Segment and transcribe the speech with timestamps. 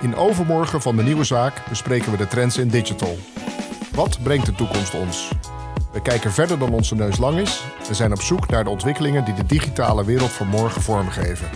[0.00, 3.16] In overmorgen van de nieuwe zaak bespreken we de trends in digital.
[3.94, 5.32] Wat brengt de toekomst ons?
[5.92, 9.24] We kijken verder dan onze neus lang is en zijn op zoek naar de ontwikkelingen
[9.24, 11.48] die de digitale wereld van morgen vormgeven.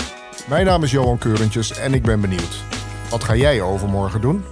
[0.48, 2.64] Mijn naam is Johan Keurentjes en ik ben benieuwd.
[3.10, 4.44] Wat ga jij overmorgen doen?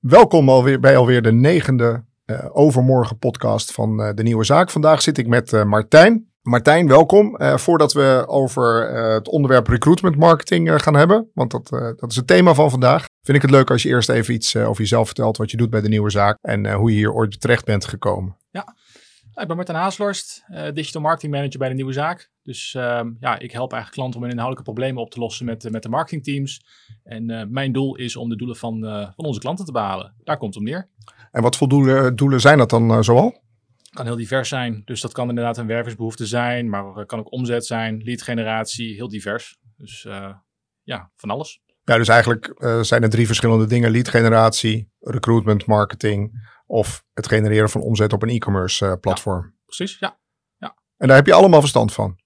[0.00, 4.70] Welkom alweer bij alweer de negende uh, overmorgen podcast van uh, de Nieuwe Zaak.
[4.70, 6.29] Vandaag zit ik met uh, Martijn.
[6.42, 7.36] Martijn, welkom.
[7.38, 12.54] voordat we over het onderwerp recruitment marketing gaan hebben, want dat, dat is het thema
[12.54, 15.50] van vandaag, vind ik het leuk als je eerst even iets over jezelf vertelt, wat
[15.50, 18.36] je doet bij de Nieuwe Zaak en hoe je hier ooit terecht bent gekomen.
[18.50, 18.74] Ja,
[19.34, 22.30] ik ben Martijn Haaslorst, digital marketing manager bij de Nieuwe Zaak.
[22.42, 25.70] Dus uh, ja, ik help eigenlijk klanten om hun inhoudelijke problemen op te lossen met,
[25.70, 26.64] met de marketingteams.
[27.02, 28.80] En mijn doel is om de doelen van,
[29.16, 30.14] van onze klanten te behalen.
[30.24, 30.88] Daar komt het om neer.
[31.30, 33.48] En wat voor doelen, doelen zijn dat dan zoal?
[33.90, 34.82] Kan heel divers zijn.
[34.84, 39.08] Dus dat kan inderdaad een werversbehoefte zijn, maar kan ook omzet zijn, lead generatie, heel
[39.08, 39.58] divers.
[39.76, 40.02] Dus
[40.82, 41.60] ja, van alles.
[41.84, 43.90] Ja, dus eigenlijk zijn er drie verschillende dingen.
[43.90, 49.42] Lead generatie, recruitment marketing of het genereren van omzet op een e-commerce platform.
[49.44, 50.20] Ja, precies, ja.
[50.56, 50.76] ja.
[50.96, 52.19] En daar heb je allemaal verstand van?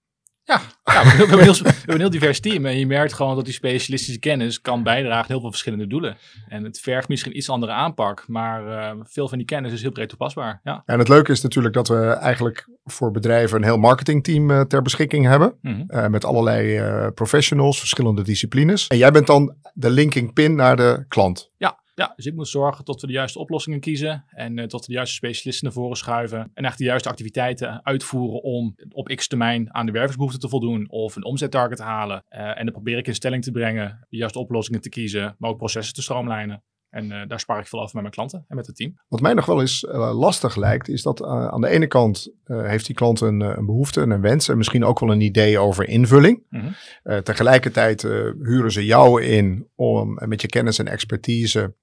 [0.44, 2.66] Ja, ja we, hebben een heel, we hebben een heel divers team.
[2.66, 6.16] En je merkt gewoon dat die specialistische kennis kan bijdragen aan heel veel verschillende doelen.
[6.48, 9.92] En het vergt misschien iets andere aanpak, maar uh, veel van die kennis is heel
[9.92, 10.60] breed toepasbaar.
[10.64, 10.82] Ja.
[10.86, 14.82] En het leuke is natuurlijk dat we eigenlijk voor bedrijven een heel marketingteam uh, ter
[14.82, 15.54] beschikking hebben.
[15.60, 15.98] Mm -hmm.
[15.98, 18.86] uh, met allerlei professionals, verschillende disciplines.
[18.86, 21.50] En jij bent dan de linking pin naar de klant.
[21.56, 24.80] Ja, ja, dus ik moet zorgen dat we de juiste oplossingen kiezen en uh, dat
[24.80, 29.08] we de juiste specialisten naar voren schuiven en echt de juiste activiteiten uitvoeren om op
[29.08, 32.24] x termijn aan de wervingsbehoeften te voldoen of een omzettarget te halen.
[32.30, 35.50] Uh, en dan probeer ik in stelling te brengen de juiste oplossingen te kiezen, maar
[35.50, 36.62] ook processen te stroomlijnen.
[36.90, 38.98] En uh, daar spaar ik veel over met mijn klanten en met het team.
[39.08, 42.32] Wat mij nog wel eens uh, lastig lijkt, is dat uh, aan de ene kant
[42.44, 45.58] heeft die klant een, een, behoefte en een wens en misschien ook wel een idee
[45.58, 46.42] over invulling.
[46.50, 47.22] Mm -hmm.
[47.22, 48.02] tegelijkertijd
[48.42, 51.74] huren ze jou in om met je kennis en expertise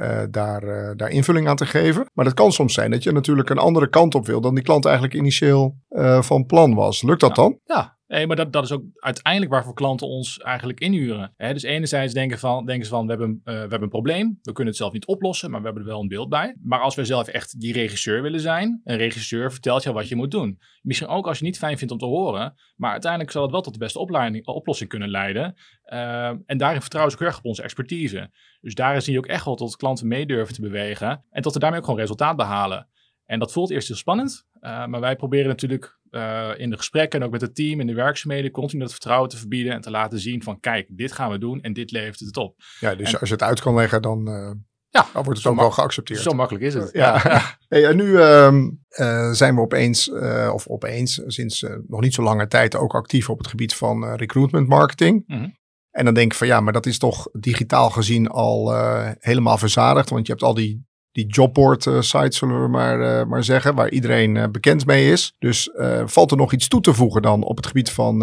[0.00, 2.10] uh, daar, uh, daar invulling aan te geven.
[2.14, 4.64] Maar dat kan soms zijn dat je natuurlijk een andere kant op wil dan die
[4.64, 7.02] klant eigenlijk initieel uh, van plan was.
[7.02, 7.42] Lukt dat ja.
[7.42, 7.58] dan?
[7.64, 11.34] Ja, Nee, maar dat, dat is ook uiteindelijk waarvoor klanten ons eigenlijk inhuren.
[11.36, 14.38] Dus enerzijds denken, van, denken ze van, we hebben, uh, we hebben een probleem.
[14.42, 16.56] We kunnen het zelf niet oplossen, maar we hebben er wel een beeld bij.
[16.62, 20.16] Maar als we zelf echt die regisseur willen zijn, een regisseur vertelt jou wat je
[20.16, 20.58] moet doen.
[20.82, 23.50] Misschien ook als je het niet fijn vindt om te horen, maar uiteindelijk zal het
[23.50, 23.98] wel tot de beste
[24.44, 25.54] oplossing kunnen leiden.
[25.92, 28.30] Uh, en daarin vertrouwen ze ook erg op onze expertise.
[28.60, 31.52] Dus daarin zie je ook echt wel tot klanten mee durven te bewegen en tot
[31.52, 32.88] we daarmee ook gewoon resultaat behalen.
[33.24, 37.20] En dat voelt eerst heel spannend, uh, maar wij proberen natuurlijk uh, in de gesprekken
[37.20, 39.90] en ook met het team in de werkzaamheden continu dat vertrouwen te verbieden en te
[39.90, 42.54] laten zien van kijk, dit gaan we doen en dit levert het op.
[42.80, 44.50] Ja, dus en, als je het uit kan leggen, dan, uh,
[44.88, 46.20] ja, dan wordt het ook wel geaccepteerd.
[46.20, 46.92] Zo makkelijk is het.
[46.92, 47.20] Ja.
[47.24, 47.58] ja.
[47.68, 50.10] hey, en nu uh, zijn we opeens,
[50.52, 54.68] of opeens, sinds nog niet zo lange tijd ook actief op het gebied van recruitment
[54.68, 55.24] marketing.
[55.26, 55.56] Mm -hmm.
[55.90, 58.74] En dan denk ik van ja, maar dat is toch digitaal gezien al
[59.18, 63.24] helemaal verzadigd, want je hebt al die die jobboard uh, sites, zullen we maar, uh,
[63.24, 65.34] maar zeggen, waar iedereen uh, bekend mee is.
[65.38, 65.70] Dus
[66.04, 68.18] valt er nog iets toe te voegen dan op het gebied van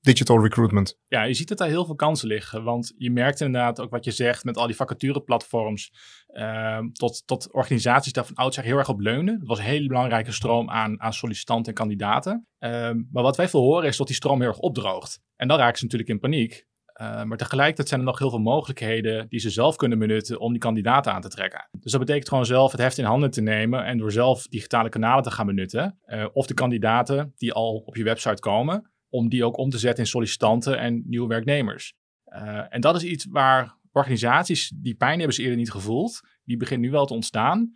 [0.00, 0.98] digital recruitment?
[1.08, 2.64] Ja, je ziet dat daar heel veel kansen liggen.
[2.64, 5.92] Want je merkt inderdaad ook wat je zegt met al die vacatureplatforms.
[6.26, 9.38] Ehm, tot, tot organisaties daar van oudsher heel erg op leunen.
[9.38, 12.46] Dat was een hele belangrijke stroom aan, aan sollicitanten en kandidaten.
[12.58, 15.20] Ehm, maar wat wij veel horen is dat die stroom heel erg opdroogt.
[15.36, 16.68] En dan raken ze natuurlijk in paniek.
[17.00, 20.50] Uh, maar tegelijkertijd zijn er nog heel veel mogelijkheden die ze zelf kunnen benutten om
[20.52, 21.68] die kandidaten aan te trekken.
[21.80, 24.88] Dus dat betekent gewoon zelf het heft in handen te nemen en door zelf digitale
[24.88, 25.98] kanalen te gaan benutten.
[26.06, 29.78] Uh, of de kandidaten die al op je website komen, om die ook om te
[29.78, 31.94] zetten in sollicitanten en nieuwe werknemers.
[32.26, 36.56] Uh, en dat is iets waar organisaties die pijn hebben ze eerder niet gevoeld, die
[36.56, 37.72] beginnen nu wel te ontstaan.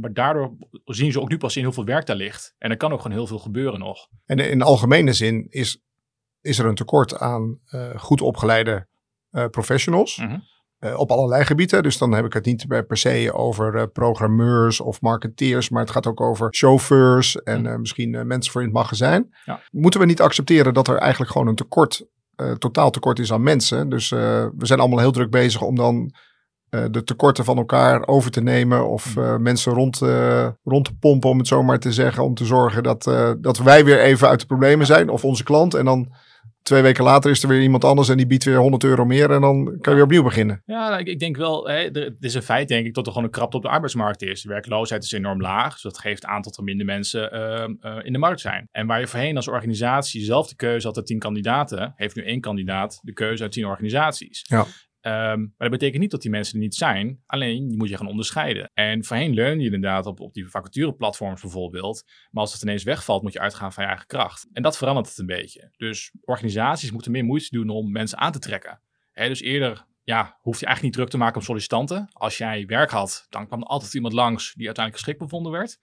[0.00, 2.54] maar daardoor zien ze ook nu pas in hoeveel werk daar ligt.
[2.58, 4.08] En er kan ook gewoon heel veel gebeuren nog.
[4.24, 5.85] En in algemene zin is
[6.46, 8.86] is er een tekort aan uh, goed opgeleide
[9.32, 10.16] uh, professionals.
[10.16, 10.42] Mm -hmm.
[10.80, 11.82] uh, op allerlei gebieden.
[11.82, 15.68] Dus dan heb ik het niet per se over programmeurs of marketeers.
[15.68, 17.80] Maar het gaat ook over chauffeurs en -hmm.
[17.80, 19.34] misschien mensen voor in het magazijn.
[19.44, 19.60] Ja.
[19.70, 22.06] Moeten we niet accepteren dat er eigenlijk gewoon een tekort,
[22.58, 23.88] totaal tekort is aan mensen.
[23.88, 26.14] Dus we zijn allemaal heel druk bezig om dan
[26.68, 29.98] de tekorten van elkaar over te nemen of uh, mensen rond,
[30.64, 33.04] rond te pompen, om het zo maar te zeggen, om te zorgen dat,
[33.38, 35.74] dat wij weer even uit de problemen zijn of onze klant.
[35.74, 36.12] En dan
[36.66, 39.30] twee weken later is er weer iemand anders en die biedt weer 100 euro meer
[39.30, 40.62] en dan kan je weer opnieuw beginnen.
[40.64, 43.06] Ja, nou, ik, ik, denk wel, hè, er, het is een feit denk ik dat
[43.06, 44.42] er gewoon een krapte op de arbeidsmarkt is.
[44.42, 47.98] De werkloosheid is enorm laag, dus dat geeft aan dat er minder mensen uh, uh,
[48.02, 48.68] in de markt zijn.
[48.72, 52.24] En waar je voorheen als organisatie zelf de keuze had uit tien kandidaten, heeft nu
[52.24, 54.44] één kandidaat de keuze uit tien organisaties.
[54.48, 54.66] Ja.
[55.06, 57.22] Ehm, maar dat betekent niet dat die mensen er niet zijn.
[57.26, 58.70] Alleen je moet je gaan onderscheiden.
[58.74, 62.04] En voorheen leun je inderdaad op, op die vacatureplatforms bijvoorbeeld.
[62.30, 64.48] Maar als het ineens wegvalt, moet je uitgaan van je eigen kracht.
[64.52, 65.72] En dat verandert het een beetje.
[65.76, 68.80] Dus organisaties moeten meer moeite doen om mensen aan te trekken.
[69.12, 72.08] dus eerder ja, hoef je eigenlijk niet druk te maken om sollicitanten.
[72.12, 75.78] Als jij werk had, dan kwam er altijd iemand langs die uiteindelijk geschikt bevonden werd.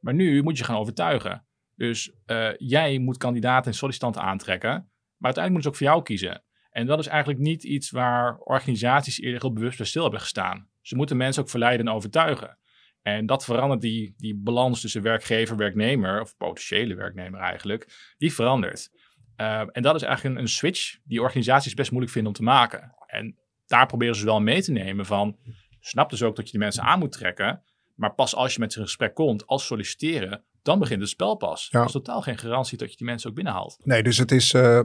[0.00, 1.46] Maar nu moet je gaan overtuigen.
[1.76, 4.70] Dus uh, jij moet kandidaten en sollicitanten aantrekken.
[4.70, 6.44] Maar uiteindelijk moeten ze ook voor jou kiezen.
[6.72, 10.68] En dat is eigenlijk niet iets waar organisaties eerder heel bewust bij stil hebben gestaan.
[10.80, 12.58] Ze moeten mensen ook verleiden en overtuigen.
[13.02, 18.90] En dat verandert die, die balans tussen werkgever, werknemer, of potentiële werknemer eigenlijk, die verandert.
[19.36, 22.44] Uh, en dat is eigenlijk een, een, switch die organisaties best moeilijk vinden om te
[22.44, 22.94] maken.
[23.06, 23.36] En
[23.66, 25.38] daar proberen ze wel mee te nemen van,
[25.80, 27.62] snap dus ook dat je die mensen aan moet trekken,
[27.94, 31.36] maar pas als je met ze in gesprek komt, als solliciteren, dan begint het spel
[31.36, 31.68] pas.
[31.70, 31.78] Ja.
[31.78, 33.76] Er is totaal geen garantie dat je die mensen ook binnenhaalt.
[33.84, 34.80] Nee, dus het is uh,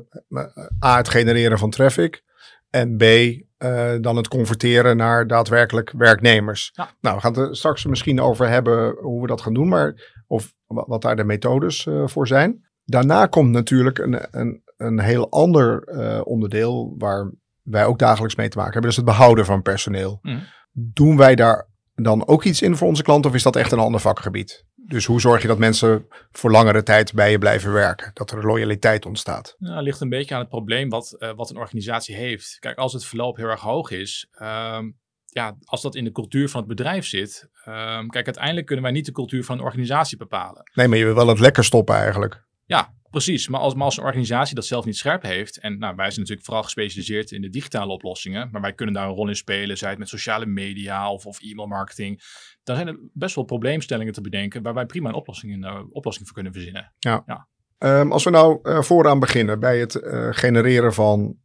[0.86, 2.24] A, het genereren van traffic.
[2.70, 3.42] En B, uh,
[4.02, 6.72] dan het converteren naar daadwerkelijk werknemers.
[7.02, 9.68] Nou, we gaan het er straks misschien over hebben hoe we dat gaan doen.
[9.68, 12.66] Maar, of wat daar de methodes uh, voor zijn.
[12.84, 15.84] Daarna komt natuurlijk een, een, een heel ander
[16.24, 17.32] onderdeel waar
[17.62, 18.92] wij ook dagelijks mee te maken hebben.
[18.92, 20.20] Is het behouden van personeel.
[20.22, 20.44] Mm.
[20.72, 23.80] Doen wij daar dan ook iets in voor onze klanten of is dat echt een
[23.80, 24.66] ander vakgebied?
[24.88, 28.12] Dus hoe zorg je dat mensen voor langere tijd bij je blijven werken?
[28.14, 29.56] Dat er loyaliteit ontstaat?
[29.58, 32.58] Nou, het ligt een beetje aan het probleem wat, uh, wat een organisatie heeft.
[32.60, 36.50] Kijk, als het verloop heel erg hoog is, um, ja, als dat in de cultuur
[36.50, 37.50] van het bedrijf zit.
[37.66, 40.72] Um, kijk, uiteindelijk kunnen wij niet de cultuur van een organisatie bepalen.
[40.74, 42.46] Nee, maar je wil wel het lekker stoppen eigenlijk.
[42.66, 45.96] Ja, Precies, maar als, maar als een organisatie dat zelf niet scherp heeft, en nou,
[45.96, 49.28] wij zijn natuurlijk vooral gespecialiseerd in de digitale oplossingen, maar wij kunnen daar een rol
[49.28, 52.22] in spelen, zij het met sociale media of, of e-mail marketing,
[52.64, 55.80] dan zijn er best wel probleemstellingen te bedenken waar wij prima een oplossing, in, uh,
[55.90, 56.94] oplossing voor kunnen verzinnen.
[57.00, 57.24] Ja.
[57.26, 57.48] ja.
[58.00, 61.38] Um, als we nou uh, vooraan beginnen bij het uh, genereren van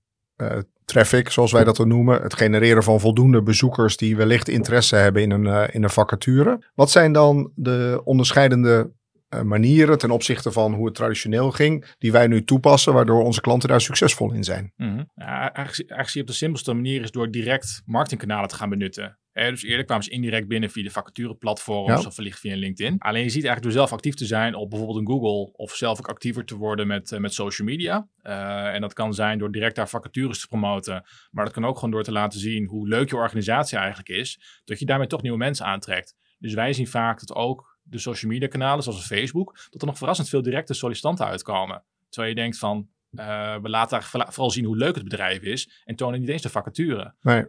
[0.84, 5.22] traffic, zoals wij dat dan noemen, het genereren van voldoende bezoekers die wellicht interesse hebben
[5.22, 6.70] in een, in een vacature.
[6.74, 9.01] Wat zijn dan de onderscheidende eh,
[9.40, 13.68] manieren ten opzichte van hoe het traditioneel ging, die wij nu toepassen, waardoor onze klanten
[13.68, 14.72] daar succesvol in zijn.
[14.76, 15.10] Mm -hmm.
[15.14, 19.18] ja, eigenlijk, eigenlijk op de simpelste manier is door direct marketingkanalen te gaan benutten.
[19.32, 22.06] dus eerder kwamen ze indirect binnen via de vacatureplatforms ja.
[22.06, 22.98] of wellicht via LinkedIn.
[22.98, 25.98] Alleen je ziet eigenlijk door zelf actief te zijn op bijvoorbeeld een Google of zelf
[25.98, 28.08] ook actiever te worden met, uh, met social media.
[28.22, 31.04] Uh, en dat kan zijn door direct daar vacatures te promoten.
[31.30, 34.60] Maar dat kan ook gewoon door te laten zien hoe leuk je organisatie eigenlijk is.
[34.64, 36.16] Dat je daarmee toch nieuwe mensen aantrekt.
[36.38, 39.98] Dus wij zien vaak dat ook de social media kanalen zoals Facebook, dat er nog
[39.98, 41.82] verrassend veel directe sollicitanten uitkomen.
[42.08, 45.96] Terwijl je dengt van, uh, we laten vooral zien hoe leuk het bedrijf is en
[45.96, 47.14] tonen niet eens de vacature.
[47.20, 47.46] Nee.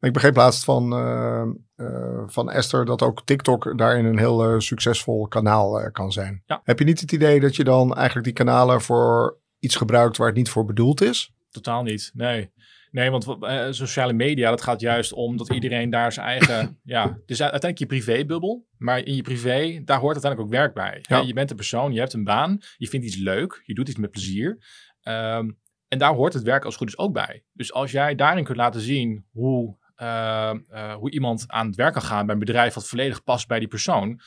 [0.00, 1.42] Ik begreep laatst van, uh,
[1.76, 6.42] uh, van Esther dat ook TikTok daarin een heel succesvol kanaal kan zijn.
[6.46, 6.60] Ja.
[6.64, 10.26] Heb je niet het idee dat je dan eigenlijk die kanalen voor iets gebruikt waar
[10.26, 11.32] het niet voor bedoeld is?
[11.50, 12.50] Totaal niet, nee.
[12.96, 16.78] Nee, want uh, sociale media, dat gaat juist om dat iedereen daar zijn eigen...
[16.96, 18.66] ja, dus uiteindelijk je privébubbel.
[18.78, 20.98] Maar in je privé, daar hoort uiteindelijk ook werk bij.
[21.02, 21.20] Ja.
[21.26, 23.98] Je bent een persoon, je hebt een baan, je vindt iets leuk, je doet iets
[23.98, 24.48] met plezier.
[25.02, 25.58] Um,
[25.88, 27.44] en daar hoort het werk als goed is ook bij.
[27.52, 31.92] Dus als jij daarin kunt laten zien hoe, uh, uh, hoe iemand aan het werk
[31.92, 34.20] kan gaan bij een bedrijf wat volledig past bij die persoon,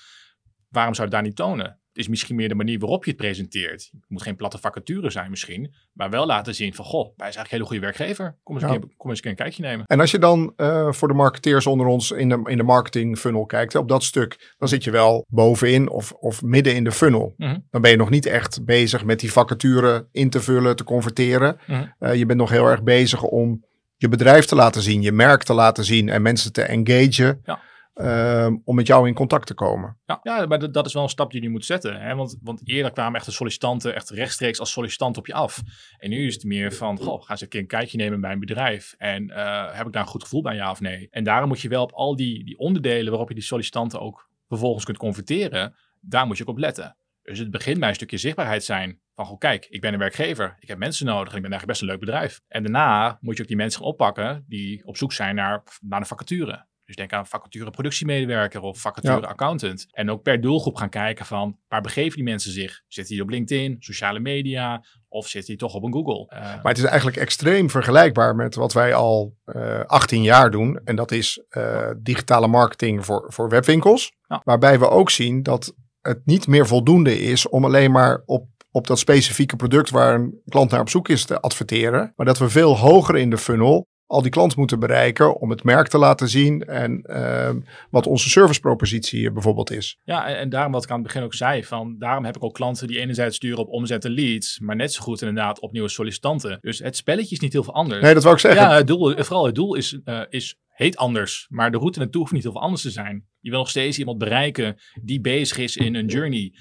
[0.67, 1.79] waarom zou je het daar niet tonen?
[1.99, 3.89] Is misschien meer de manier waarop je het presenteert.
[3.91, 7.45] Het moet geen platte vacature zijn misschien, maar wel laten zien van, goh, wij zijn
[7.45, 8.37] eigenlijk een hele goede werkgever.
[8.43, 9.85] Kom eens, een, keer, kom eens een, kijkje nemen.
[9.85, 13.17] En als je dan uh, voor de marketeers onder ons in de, in de marketing
[13.17, 16.91] funnel kijkt, op dat stuk, dan zit je wel bovenin of, of midden in de
[16.91, 17.33] funnel.
[17.37, 17.67] Mm -hmm.
[17.69, 21.59] Dan ben je nog niet echt bezig met die vacature in te vullen, te converteren.
[21.67, 21.93] Mm -hmm.
[21.99, 23.65] uh, je bent nog heel erg bezig om
[23.95, 27.41] je bedrijf te laten zien, je merk te laten zien en mensen te engagen.
[27.45, 27.59] Ja.
[27.99, 29.97] Ehm, om met jou in contact te komen.
[30.05, 32.01] Ja, ja maar dat is wel een stap die je moet zetten.
[32.01, 32.15] Hè?
[32.15, 35.61] Want, want eerder kwamen echt de sollicitanten echt rechtstreeks als sollicitant op je af.
[35.97, 38.31] En nu is het meer van, goh, ga eens een keer een kijkje nemen bij
[38.31, 38.95] een bedrijf.
[38.97, 41.07] En uh, heb ik daar een goed gevoel bij, ja of nee?
[41.11, 44.29] En daarom moet je wel op al die, die onderdelen waarop je die sollicitanten ook
[44.47, 46.97] vervolgens kunt converteren, daar moet je ook op letten.
[47.21, 48.99] Dus het begint bij een stukje zichtbaarheid zijn.
[49.15, 50.55] Van, goh, kijk, ik ben een werkgever.
[50.59, 51.31] Ik heb mensen nodig.
[51.31, 52.41] En ik ben eigenlijk best een leuk bedrijf.
[52.47, 55.99] En daarna moet je ook die mensen gaan oppakken die op zoek zijn naar, naar
[55.99, 56.67] een vacature.
[56.89, 59.85] Dus denk aan vacature productiemedewerker of vacature accountant.
[59.91, 62.81] En ook per doelgroep gaan kijken van waar begeven die mensen zich?
[62.87, 66.31] Zitten die op LinkedIn, sociale media of zitten die toch op een Google?
[66.33, 70.51] Uh, maar het is eigenlijk extreem vergelijkbaar met wat wij al uh, eh, 18 jaar
[70.51, 70.79] doen.
[70.83, 74.11] En dat is uh, digitale marketing voor, voor webwinkels.
[74.27, 74.41] Ja.
[74.43, 78.87] Waarbij we ook zien dat het niet meer voldoende is om alleen maar op op
[78.87, 82.13] dat specifieke product waar een klant naar op zoek is te adverteren.
[82.15, 85.63] Maar dat we veel hoger in de funnel al die klanten moeten bereiken om het
[85.63, 89.99] merk te laten zien en ehm, wat onze servicepropositie bijvoorbeeld is.
[90.03, 92.43] Ja, en, en, daarom wat ik aan het begin ook zei, van daarom heb ik
[92.43, 95.71] ook klanten die enerzijds sturen op omzet en leads, maar net zo goed inderdaad op
[95.71, 96.57] nieuwe sollicitanten.
[96.61, 98.01] Dus het spelletje is niet heel veel anders.
[98.01, 98.61] Nee, dat wou ik zeggen.
[98.61, 102.21] Ja, het doel, vooral het doel is, uh, is heet anders, maar de route naartoe
[102.21, 103.25] hoeft niet heel veel anders te zijn.
[103.39, 106.53] Je wil nog steeds iemand bereiken die bezig is in een journey.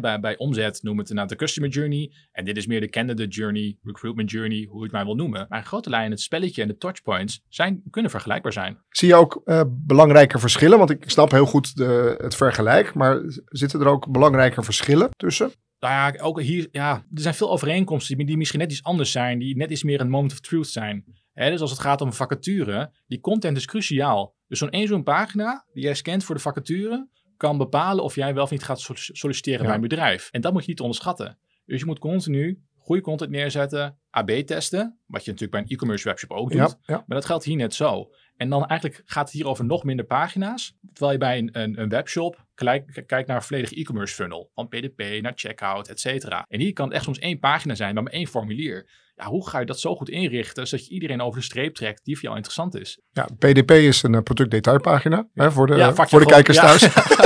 [0.00, 2.12] Bij, bij omzet noemen we het inderdaad de customer journey.
[2.32, 5.46] En dit is meer de candidate journey, recruitment journey, hoe je het maar wil noemen.
[5.48, 8.78] Maar in grote lijnen, het spelletje en de touchpoints zijn, kunnen vergelijkbaar zijn.
[8.88, 10.78] Zie je ook uh, belangrijke verschillen?
[10.78, 15.52] Want ik snap heel goed de, het vergelijk, maar zitten er ook belangrijke verschillen tussen?
[15.78, 19.10] Nou ja, ook hier, ja, er zijn veel overeenkomsten die, die misschien net iets anders
[19.10, 21.04] zijn, die net iets meer een moment of truth zijn.
[21.34, 24.34] dus als het gaat om vacature, die content is cruciaal.
[24.46, 28.34] Dus zo'n één zo'n pagina die jij scant voor de vacature, kan bepalen of jij
[28.34, 28.80] wel of niet gaat
[29.12, 30.28] solliciteren bij een bedrijf.
[30.32, 31.38] En dat moet je niet onderschatten.
[31.66, 36.08] Dus je moet continu goede content neerzetten, AB testen, wat je natuurlijk bij een e-commerce
[36.08, 36.76] webshop ook doet.
[36.86, 38.10] Maar dat geldt hier net zo.
[38.36, 40.76] En dan eigenlijk gaat het hier over nog minder pagina's.
[40.92, 44.50] Terwijl je bij een, een, een webshop kijkt kijk naar een volledige e-commerce funnel.
[44.54, 46.44] Van PDP naar checkout, et cetera.
[46.48, 48.90] En hier kan het echt soms één pagina zijn, maar met één formulier.
[49.16, 52.04] Ja, hoe ga je dat zo goed inrichten, zodat je iedereen over de streep trekt
[52.04, 53.00] die voor jou interessant is?
[53.12, 56.80] Ja, PDP is een uh, productdetailpagina hè, voor de, voor de kijkers thuis.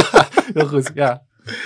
[0.54, 1.23] Heel goed, ja.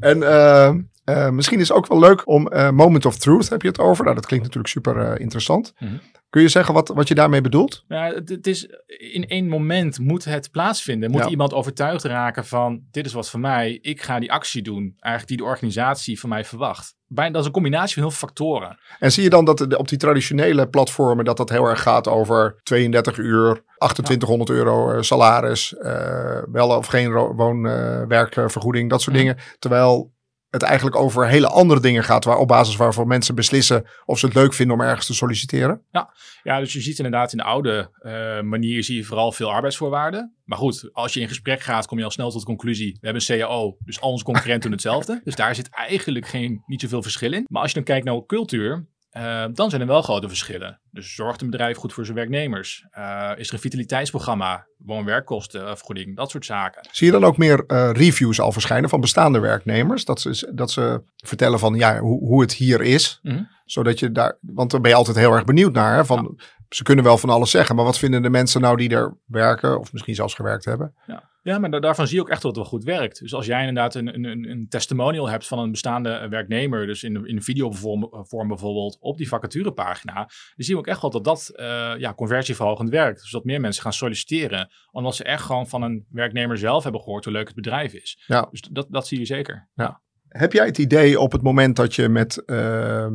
[0.00, 3.62] En uh, uh, misschien is het ook wel leuk om uh, Moment of Truth, heb
[3.62, 4.04] je het over?
[4.04, 5.72] Nou, dat klinkt natuurlijk super interessant.
[5.78, 6.00] Mm -hmm.
[6.30, 7.84] Kun je zeggen wat, wat je daarmee bedoelt?
[7.88, 11.10] Ja, het, het is in één moment moet het plaatsvinden.
[11.10, 13.78] Moet iemand overtuigd raken van dit is wat voor mij.
[13.82, 14.94] Ik ga die actie doen.
[14.98, 16.94] Eigenlijk die de organisatie van mij verwacht.
[17.06, 18.78] Bijna, dat is een combinatie van heel veel factoren.
[18.98, 22.60] En zie je dan dat op die traditionele platformen dat dat heel erg gaat over
[22.62, 29.36] 32 uur, 2800 euro salaris, uh, wel of geen woonwerkvergoeding, dat soort dingen.
[29.58, 30.12] Terwijl
[30.50, 34.26] het eigenlijk over hele andere dingen gaat, waar, op basis waarvan mensen beslissen of ze
[34.26, 35.82] het leuk vinden om ergens te solliciteren.
[35.90, 39.52] Ja, ja dus je ziet inderdaad in de oude uh, manier zie je vooral veel
[39.52, 40.34] arbeidsvoorwaarden.
[40.44, 43.06] Maar goed, als je in gesprek gaat, kom je al snel tot de conclusie, we
[43.06, 45.20] hebben een CAO, dus al onze concurrenten doen hetzelfde.
[45.24, 47.46] Dus daar zit eigenlijk geen, niet zoveel verschil in.
[47.48, 48.86] Maar als je dan kijkt naar cultuur,
[49.16, 50.80] uh, dan zijn er wel grote verschillen.
[50.90, 52.86] Dus zorgt een bedrijf goed voor zijn werknemers?
[52.98, 56.88] Uh, is er een vitaliteitsprogramma, woon-werkkostenvergoeding, dat soort zaken.
[56.90, 60.04] Zie je dan ook meer uh, reviews al verschijnen van bestaande werknemers?
[60.04, 63.18] Dat ze, dat ze vertellen van ja, hoe, hoe het hier is.
[63.22, 63.48] Mm -hmm.
[63.64, 65.94] Zodat je daar, want daar ben je altijd heel erg benieuwd naar.
[65.94, 66.44] Hè, van, ja.
[66.68, 69.78] Ze kunnen wel van alles zeggen, maar wat vinden de mensen nou die er werken
[69.78, 70.94] of misschien zelfs gewerkt hebben?
[71.06, 71.29] Ja.
[71.42, 73.20] Ja, maar daarvan zie je ook echt dat het wel goed werkt.
[73.20, 77.26] Dus als jij inderdaad een, een, een testimonial hebt van een bestaande werknemer, dus in,
[77.26, 81.52] in videovorm vorm bijvoorbeeld, op die vacaturepagina, dan zien we ook echt wel dat dat
[81.54, 83.20] uh, ja, conversieverhogend werkt.
[83.20, 87.00] Dus dat meer mensen gaan solliciteren, omdat ze echt gewoon van een werknemer zelf hebben
[87.00, 88.22] gehoord hoe leuk het bedrijf is.
[88.26, 88.48] Ja.
[88.50, 89.68] Dus dat, dat zie je zeker.
[89.74, 90.02] Ja.
[90.28, 93.06] Heb jij het idee op het moment dat je met uh,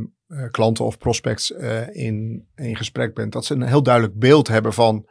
[0.52, 4.74] klanten of prospects uh, in, in gesprek bent, dat ze een heel duidelijk beeld hebben
[4.74, 5.10] van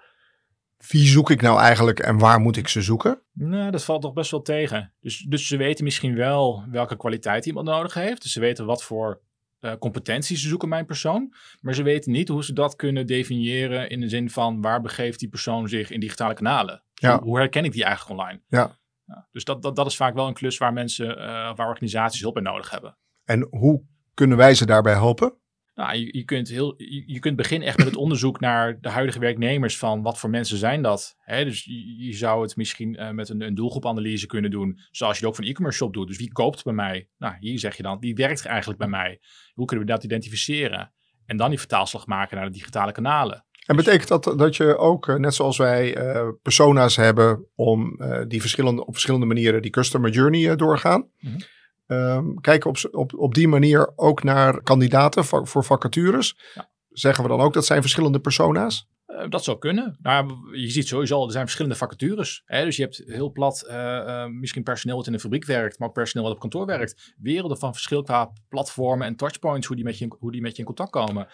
[0.89, 3.23] wie zoek ik nou eigenlijk en waar moet ik ze zoeken?
[3.33, 4.93] Nou, dat valt nog best wel tegen.
[5.01, 8.23] Dus, dus ze weten misschien wel welke kwaliteit iemand nodig heeft.
[8.23, 9.21] Dus ze weten wat voor
[9.61, 11.35] uh, competenties ze zoeken mijn persoon.
[11.61, 15.19] Maar ze weten niet hoe ze dat kunnen definiëren in de zin van waar begeeft
[15.19, 16.83] die persoon zich in digitale kanalen.
[16.95, 17.17] Dus ja.
[17.19, 18.41] hoe, hoe, herken ik die eigenlijk online?
[18.49, 18.79] Ja.
[19.05, 21.17] ja dus dat, dat, dat is vaak wel een klus waar mensen, uh,
[21.57, 22.97] waar organisaties hulp bij nodig hebben.
[23.25, 23.83] En hoe
[24.15, 25.35] kunnen wij ze daarbij helpen?
[25.75, 28.89] Nou, je, je, kunt heel, je, je, kunt beginnen echt met het onderzoek naar de
[28.89, 31.17] huidige werknemers van wat voor mensen zijn dat.
[31.19, 31.45] Hè?
[31.45, 35.21] Dus je, je, zou het misschien uh, met een, een, doelgroepanalyse kunnen doen, zoals je
[35.21, 36.09] het ook van e-commerce shop doet.
[36.09, 37.09] Dus wie koopt bij mij?
[37.19, 39.21] Nou, hier zeg je dan, wie werkt eigenlijk bij mij?
[39.53, 40.93] Hoe kunnen we dat identificeren?
[41.27, 43.45] En dan die vertaalslag maken naar de digitale kanalen.
[43.67, 48.41] En betekent dat dat je ook, uh, net zoals wij, uh, persona's hebben om die
[48.41, 51.01] verschillende, op verschillende manieren die customer journey doorgaan?
[51.01, 51.41] Mm -hmm.
[51.87, 56.37] Um, kijken op, op, op die manier ook naar kandidaten voor, voor vacatures.
[56.55, 56.71] Ja.
[56.89, 58.89] Zeggen we dan ook dat zijn verschillende persona's?
[59.07, 59.99] Uh, dat zou kunnen.
[60.03, 62.43] Nou, je ziet sowieso, er zijn verschillende vacatures.
[62.45, 62.65] Hè?
[62.65, 65.89] Dus je hebt heel plat uh, uh, misschien personeel wat in de fabriek werkt, maar
[65.89, 67.15] ook personeel wat op kantoor werkt.
[67.19, 70.59] Werelden van verschil qua platformen en touchpoints, hoe die met je, hoe die met je
[70.59, 71.27] in contact komen.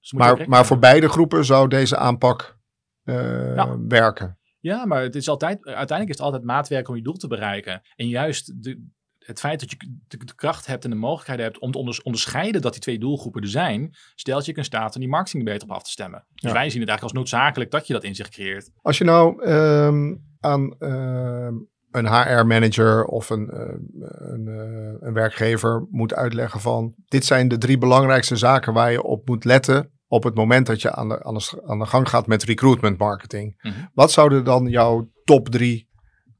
[0.00, 2.58] Dus maar, maar voor beide groepen zou deze aanpak
[3.88, 4.38] werken?
[4.60, 7.82] Ja, maar het is altijd, uiteindelijk is het altijd maatwerk om je doel te bereiken.
[7.96, 8.88] En juist de,
[9.28, 9.76] het feit dat je
[10.08, 13.48] de, kracht hebt en de mogelijkheid hebt om te onderscheiden dat die twee doelgroepen er
[13.48, 16.24] zijn, stelt je in staat om die marketing beter op af te stemmen.
[16.34, 18.70] Dus wij zien het eigenlijk als noodzakelijk dat je dat inzicht creëert.
[18.82, 21.48] Als je nou um, aan uh,
[21.90, 23.60] een HR-manager of een, uh,
[24.32, 29.02] een, uh, een, werkgever moet uitleggen van dit zijn de drie belangrijkste zaken waar je
[29.02, 32.08] op moet letten op het moment dat je aan de, aan de, aan de gang
[32.08, 33.58] gaat met recruitment marketing.
[33.60, 33.90] Mm -hmm.
[33.94, 35.88] Wat zouden dan jouw top drie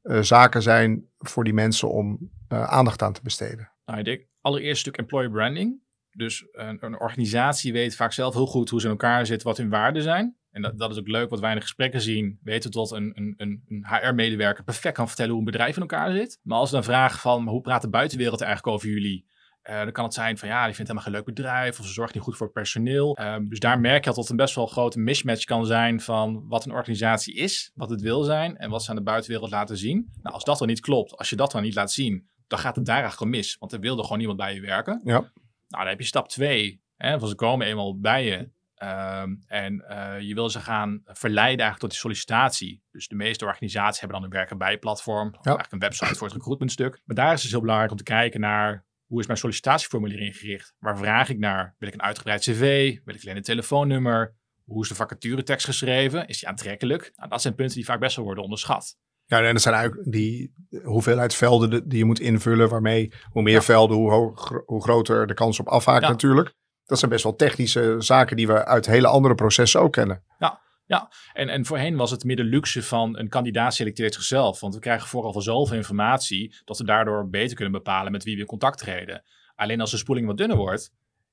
[0.03, 3.71] uh, zaken zijn voor die mensen om aandacht aan te besteden?
[3.85, 5.81] Nou, ik denk allereerst stuk employer branding.
[6.11, 9.57] Dus een, een, organisatie weet vaak zelf heel goed hoe ze in elkaar zitten, wat
[9.57, 10.37] hun waarden zijn.
[10.51, 13.11] En dat, dat is ook leuk wat wij in de gesprekken zien, weten dat een,
[13.15, 16.39] een, een HR-medewerker perfect kan vertellen hoe een bedrijf in elkaar zit.
[16.43, 19.27] Maar als we dan vragen van, hoe praat de buitenwereld eigenlijk over jullie?
[19.63, 21.93] Uh, dan kan het zijn van ja, die vindt helemaal geen leuk bedrijf of ze
[21.93, 23.15] zorgt niet goed voor het personeel.
[23.15, 26.47] Ehm, dus daar merk je dat het een best wel grote mismatch kan zijn van
[26.47, 29.77] wat een organisatie is, wat het wil zijn en wat ze aan de buitenwereld laten
[29.77, 30.09] zien.
[30.21, 32.75] Nou, als dat dan niet klopt, als je dat dan niet laat zien, dan gaat
[32.75, 33.57] het daar eigenlijk mis.
[33.59, 35.01] Want er wilde gewoon niemand bij je werken.
[35.03, 35.19] Ja.
[35.19, 35.31] Nou,
[35.67, 36.81] dan heb je stap twee.
[36.95, 38.49] Hè, van ze komen eenmaal bij je.
[38.75, 42.83] Ehm, en uh, je wil ze gaan verleiden eigenlijk tot die sollicitatie.
[42.91, 45.27] Dus de meeste organisaties hebben dan een werken bij platform.
[45.31, 45.39] Ja.
[45.41, 47.01] Eigenlijk een website voor het recruitmentstuk.
[47.05, 50.19] Maar daar is het dus heel belangrijk om te kijken naar hoe is mijn sollicitatieformulier
[50.19, 50.73] ingericht?
[50.79, 51.75] Waar vraag ik naar?
[51.77, 52.97] Wil ik een uitgebreid cv?
[53.05, 54.35] Wil ik alleen een telefoonnummer?
[54.65, 56.27] Hoe is de vacaturetekst geschreven?
[56.27, 57.11] Is die aantrekkelijk?
[57.15, 58.97] Nou, dat zijn punten die vaak best wel worden onderschat.
[59.29, 63.63] Ja, en dat zijn eigenlijk die hoeveelheid velden die je moet invullen, waarmee hoe meer
[63.63, 66.53] velden, hoe, hoog, hoe groter de kans op afhaken natuurlijk.
[66.85, 70.23] Dat zijn best wel technische zaken die we uit hele andere processen ook kennen.
[70.39, 71.11] Ja, ja.
[71.33, 74.59] En, en voorheen was het meer de luxe van een kandidaat selecteert zichzelf.
[74.59, 78.35] Want we krijgen vooral van zoveel informatie dat we daardoor beter kunnen bepalen met wie
[78.35, 79.23] we in contact treden.
[79.55, 80.91] Alleen als de spoeling wat dunner wordt,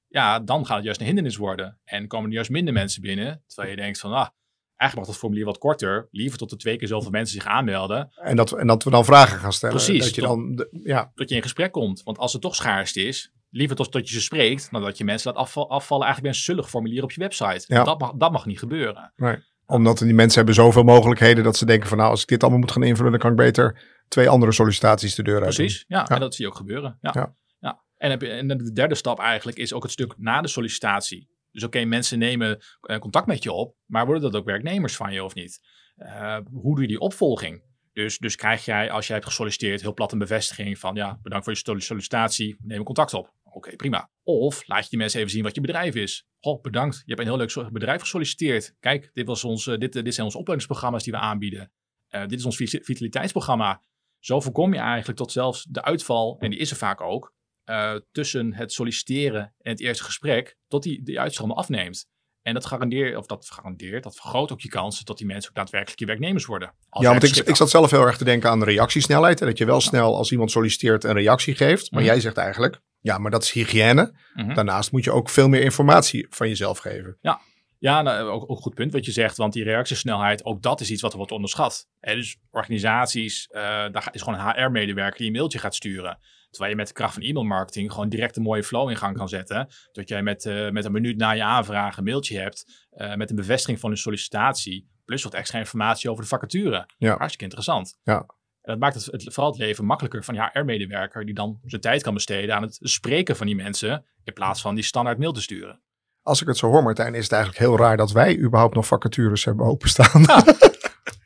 [0.08, 1.78] ja, dan gaat het juist een hindernis worden.
[1.84, 3.42] En komen er juist minder mensen binnen.
[3.46, 4.28] Terwijl je denkt van, ah,
[4.76, 6.08] eigenlijk mag dat formulier wat korter.
[6.10, 8.10] Liever tot er twee keer zoveel mensen zich aanmelden.
[8.14, 9.76] En dat, en dat we dan vragen gaan stellen.
[9.76, 10.04] Precies.
[10.04, 11.10] Dat je dan, ja.
[11.14, 12.02] Dat je in gesprek komt.
[12.02, 15.04] Want als het toch schaarst is, liever tot, tot je ze spreekt, dan dat je
[15.04, 17.64] mensen laat afval, afvallen eigenlijk bij een zullig formulier op je website.
[17.66, 17.84] Ja.
[17.84, 19.12] Dat, mag, dat mag niet gebeuren.
[19.16, 19.36] Nee.
[19.66, 22.60] Omdat die mensen hebben zoveel mogelijkheden dat ze denken van nou, als ik dit allemaal
[22.60, 25.54] moet gaan invullen, dan kan ik beter twee andere sollicitaties de deur uit.
[25.54, 26.98] Precies, ja, En dat zie je ook gebeuren.
[27.00, 27.10] Ja.
[27.14, 27.34] ja.
[27.58, 27.80] ja.
[27.96, 31.28] En, heb je, en de derde stap eigenlijk is ook het stuk na de sollicitatie.
[31.56, 35.12] Dus oké, mensen nemen eh, contact met je op, maar worden dat ook werknemers van
[35.12, 35.60] je of niet?
[35.96, 37.62] Uh, hoe doe je die opvolging?
[37.92, 41.44] Dus, dus krijg jij, als jij hebt gesolliciteerd, heel plat een bevestiging van ja, bedankt
[41.44, 43.32] voor je sollicitatie, neem contact op.
[43.44, 44.10] Oké, prima.
[44.22, 46.26] Of laat je die mensen even zien wat je bedrijf is.
[46.40, 46.96] Goh, bedankt.
[46.96, 48.74] Je hebt een heel leuk bedrijf gesolliciteerd.
[48.80, 51.72] Kijk, dit, was ons, dit, dit zijn onze opleidingsprogramma's die we aanbieden.
[52.08, 53.82] Dit is ons vitaliteitsprogramma.
[54.18, 57.34] Zo voorkom je eigenlijk tot zelfs de uitval, en die is er vaak ook,
[57.66, 62.06] uh, tussen het solliciteren en het eerste gesprek, tot die, die uitstroom afneemt.
[62.42, 65.56] En dat garandeert, of dat garandeert, dat vergroot ook je kansen dat die mensen ook
[65.56, 66.72] daadwerkelijk je werknemers worden.
[67.00, 69.40] Ja, want ik, ik zat zelf heel erg te denken aan de reactiesnelheid.
[69.40, 71.90] En dat je wel snel als iemand solliciteert een reactie geeft.
[71.90, 72.10] Maar mhm.
[72.10, 74.14] jij zegt eigenlijk, ja, maar dat is hygiëne.
[74.34, 74.54] Mhm.
[74.54, 77.18] Daarnaast moet je ook veel meer informatie van jezelf geven.
[77.20, 77.40] Ja,
[77.78, 80.90] ja, nou, ook, een goed punt wat je zegt, want die reactiesnelheid, ook dat is
[80.90, 81.88] iets wat er wordt onderschat.
[82.00, 86.18] dus organisaties, uh, daar is gewoon een HR-medewerker die een mailtje gaat sturen.
[86.56, 89.28] Terwijl je met de kracht van e-mailmarketing gewoon direct een mooie flow in gang kan
[89.28, 89.68] zetten.
[89.92, 93.30] Dat jij met, uh, met een minuut na je aanvraag een mailtje hebt uh, met
[93.30, 94.88] een bevestiging van een sollicitatie.
[95.04, 96.88] Plus wat extra informatie over de vacature.
[96.98, 97.08] Ja.
[97.08, 97.98] Hartstikke interessant.
[98.02, 98.16] Ja.
[98.16, 101.80] En dat maakt het, het, vooral het leven makkelijker van je HR-medewerker, die dan zijn
[101.80, 105.32] tijd kan besteden aan het spreken van die mensen, in plaats van die standaard mail
[105.32, 105.80] te sturen.
[106.22, 108.86] Als ik het zo hoor, Martijn, is het eigenlijk heel raar dat wij überhaupt nog
[108.86, 110.22] vacatures hebben openstaan.
[110.22, 110.44] Ja.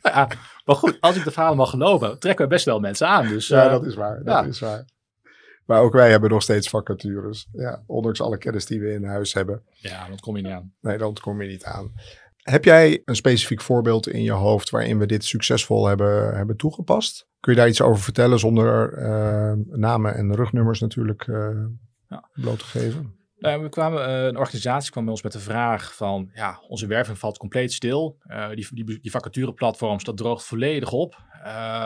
[0.14, 0.28] ja,
[0.64, 3.28] maar goed, als ik de verhalen mag geloven, trekken we best wel mensen aan.
[3.28, 4.24] Dus, ja, uh, dat is waar.
[4.24, 4.84] Dat is waar.
[5.70, 7.48] Maar ook wij hebben nog steeds vacatures.
[7.52, 9.62] Ja, ondanks alle kennis die we in huis hebben.
[9.72, 10.72] Ja, dat kom je niet aan.
[10.80, 11.92] Nee, dat kom je niet aan.
[12.36, 17.28] Heb jij een specifiek voorbeeld in je hoofd waarin we dit succesvol hebben, hebben toegepast?
[17.40, 21.48] Kun je daar iets over vertellen zonder uh, namen en rugnummers natuurlijk uh,
[22.08, 22.28] ja.
[22.32, 23.14] bloot te geven?
[23.36, 26.86] Nou, we kwamen, uh, een organisatie kwam bij ons met de vraag van, ja, onze
[26.86, 28.18] werving valt compleet stil.
[28.54, 31.22] Die, die, die vacatureplatforms, dat droogt volledig op.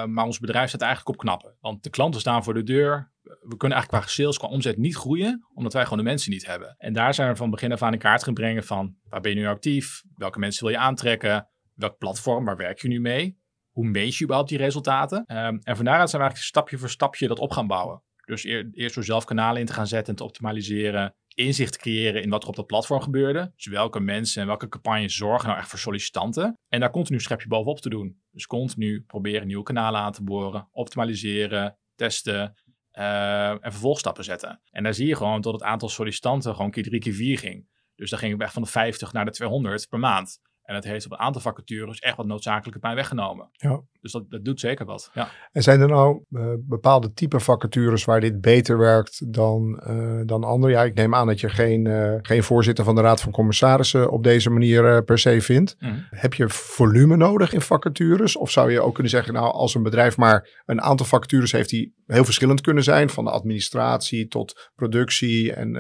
[0.07, 1.55] Maar ons bedrijf staat eigenlijk op knappen.
[1.61, 3.13] Want de klanten staan voor de deur.
[3.25, 6.47] We kunnen eigenlijk qua sales, qua omzet niet groeien, omdat wij gewoon de mensen niet
[6.47, 6.75] hebben.
[6.79, 9.31] En daar zijn we van begin af aan in kaart gaan brengen van, waar ben
[9.31, 10.03] je nu actief?
[10.15, 11.49] Welke mensen wil je aantrekken?
[11.75, 13.39] Welk platform, waar werk je nu mee?
[13.71, 15.19] Hoe meet je überhaupt die resultaten?
[15.19, 18.03] Um, en van daaruit zijn we eigenlijk stapje voor stapje dat op gaan bouwen.
[18.25, 22.31] Dus eerst door zelf kanalen in te gaan zetten en te optimaliseren inzicht creëren in
[22.31, 23.53] wat er op dat platform gebeurde.
[23.55, 26.59] Dus welke mensen en welke campagnes zorgen nou echt voor sollicitanten.
[26.69, 28.23] En daar continu een schepje bovenop te doen.
[28.31, 32.55] Dus continu proberen nieuwe kanalen aan te boren, optimaliseren, testen
[32.99, 34.61] uh, en vervolgstappen zetten.
[34.71, 37.69] En daar zie je gewoon dat het aantal sollicitanten gewoon keer drie, keer vier ging.
[37.95, 40.41] Dus dan ging we echt van de 50 naar de 200 per maand.
[40.65, 43.49] En dat heeft op een aantal vacatures echt wat noodzakelijke pijn weggenomen.
[43.53, 43.81] Ja.
[44.01, 45.11] Dus dat, dat doet zeker wat.
[45.15, 45.29] Ja.
[45.53, 50.45] En zijn er nou uh, bepaalde type vacatures waar dit beter werkt dan, uh, dan
[50.45, 50.73] andere?
[50.73, 54.11] Ja, ik neem aan dat je geen, uh, geen voorzitter van de Raad van Commissarissen
[54.11, 55.77] op deze manier per se vindt.
[55.79, 56.07] Mm.
[56.11, 58.37] Heb je volume nodig in vacatures?
[58.37, 61.71] Of zou je ook kunnen zeggen, nou, als een bedrijf maar een aantal vacatures heeft
[61.71, 65.77] die heel verschillend kunnen zijn, van de administratie tot productie en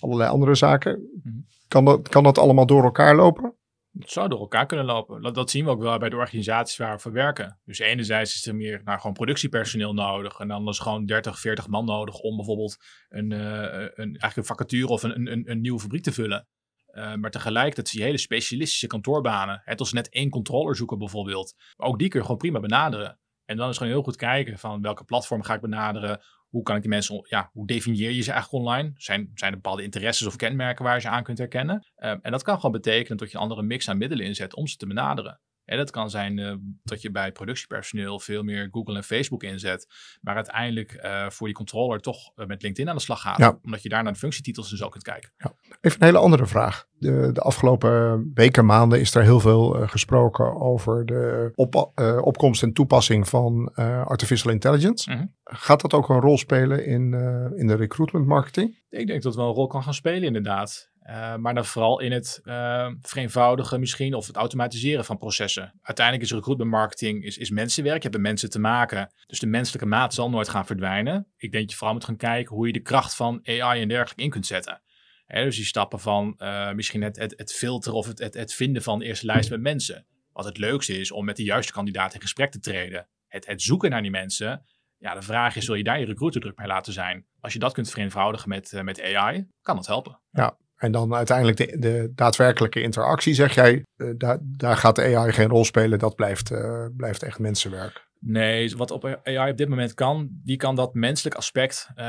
[0.00, 1.20] allerlei andere zaken.
[1.22, 1.46] Mm.
[1.68, 3.56] Kan dat, kan dat allemaal door elkaar lopen?
[3.98, 5.32] Het zou door elkaar kunnen lopen.
[5.32, 7.60] Dat, zien we ook wel bij de organisaties waar we werken.
[7.64, 10.38] Dus enerzijds is er meer nou, gewoon productiepersoneel nodig.
[10.38, 12.76] En dan is gewoon 30, 40 man nodig om bijvoorbeeld
[13.08, 16.46] een, uh, een, eigenlijk een vacature of een, een, een nieuwe fabriek te vullen.
[16.92, 19.62] Uh, maar tegelijkertijd zie je hele specialistische kantoorbanen.
[19.64, 21.54] Het als net één controller zoeken bijvoorbeeld.
[21.76, 23.18] Ook die kun je gewoon prima benaderen.
[23.44, 26.20] En dan is gewoon heel goed kijken van welke platform ga ik benaderen.
[26.48, 28.92] Hoe kan ik die mensen, ja, hoe definieer je ze eigenlijk online?
[28.96, 31.86] Zijn, zijn er bepaalde interesses of kenmerken waar je ze aan kunt herkennen?
[31.96, 34.66] Uh, en dat kan gewoon betekenen dat je een andere mix aan middelen inzet om
[34.66, 35.40] ze te benaderen.
[35.68, 39.86] En dat kan zijn uh, dat je bij productiepersoneel veel meer Google en Facebook inzet.
[40.20, 43.38] Maar uiteindelijk uh, voor die controller toch uh, met LinkedIn aan de slag gaat.
[43.38, 43.58] Ja.
[43.62, 45.32] Omdat je daar naar de functietitels en zo kunt kijken.
[45.36, 45.52] Ja.
[45.80, 46.86] Even een hele andere vraag.
[46.98, 52.72] De, de afgelopen weken, maanden is er heel veel gesproken over de op, opkomst en
[52.72, 55.12] toepassing van artificial intelligence.
[55.12, 55.22] -huh.
[55.44, 57.12] Gaat dat ook een rol spelen in,
[57.56, 58.82] in de recruitment marketing?
[58.88, 60.90] Ik denk dat het wel een rol kan gaan spelen inderdaad.
[61.08, 65.72] Uh, maar dan vooral in het uh, vereenvoudigen misschien of het automatiseren van processen.
[65.82, 67.96] Uiteindelijk is recruitment marketing is, is mensenwerk.
[67.96, 69.12] Je hebt met mensen te maken.
[69.26, 71.26] Dus de menselijke maat zal nooit gaan verdwijnen.
[71.36, 73.88] Ik denk dat je vooral moet gaan kijken hoe je de kracht van AI en
[73.88, 74.82] dergelijke in kunt zetten.
[75.26, 78.82] Dus die stappen van uh, misschien het, het, het filteren of het, het, het vinden
[78.82, 80.06] van de eerste lijst met mensen.
[80.32, 83.08] Wat het leukste is om met de juiste kandidaat in gesprek te treden.
[83.26, 84.64] Het, het zoeken naar die mensen.
[84.98, 87.26] Ja, de vraag is, wil je daar je recruiter druk mee laten zijn?
[87.40, 90.20] Als je dat kunt vereenvoudigen met, met AI, kan dat helpen.
[90.30, 95.16] Ja, en dan uiteindelijk de, de daadwerkelijke interactie, zeg jij, uh, daar, daar gaat de
[95.16, 95.98] AI geen rol spelen.
[95.98, 98.06] Dat blijft, uh, blijft echt mensenwerk.
[98.20, 102.04] Nee, wat op AI op dit moment kan, die kan dat menselijk aspect uh,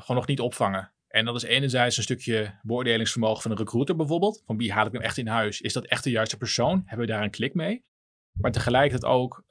[0.00, 0.92] gewoon nog niet opvangen.
[1.08, 4.42] En dat is enerzijds een stukje beoordelingsvermogen van een recruiter bijvoorbeeld.
[4.46, 5.60] Van wie haal ik hem echt in huis?
[5.60, 6.82] Is dat echt de juiste persoon?
[6.86, 7.84] Hebben we daar een klik mee?
[8.32, 9.44] Maar tegelijkertijd ook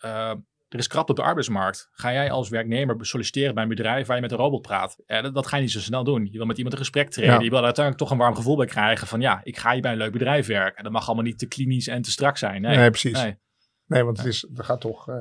[0.74, 1.90] er is krap op de arbeidsmarkt.
[1.92, 4.98] Ga jij als werknemer solliciteren bij een bedrijf waar je met een robot praat?
[5.06, 6.28] Ja, dat, dat, ga je niet zo snel doen.
[6.32, 7.44] Je wil met iemand een gesprek treden.
[7.44, 9.82] Je wil er uiteindelijk toch een warm gevoel bij krijgen van ja, ik ga hier
[9.82, 10.84] bij een leuk bedrijf werken.
[10.84, 12.62] Dat mag allemaal niet te klinisch en te strak zijn.
[12.62, 13.22] Nee, nee precies.
[13.22, 13.38] Nee.
[13.86, 14.04] nee.
[14.04, 15.16] want het is, er gaat toch uh,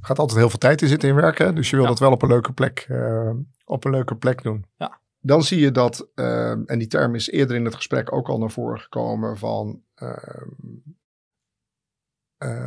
[0.00, 1.54] gaat altijd heel veel tijd in zitten in werken.
[1.54, 1.90] Dus je wil ja.
[1.90, 3.30] dat wel op een leuke plek, uh,
[3.64, 4.66] op een leuke plek doen.
[4.76, 5.00] Ja.
[5.20, 8.38] Dan zie je dat, uh, en die term is eerder in het gesprek ook al
[8.38, 9.82] naar voren gekomen van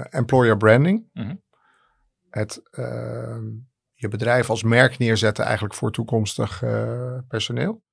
[0.09, 1.09] employer branding.
[1.13, 1.47] Mm -hmm
[2.29, 3.37] het uh,
[3.93, 7.83] je bedrijf als merk neerzetten eigenlijk voor toekomstig uh, personeel.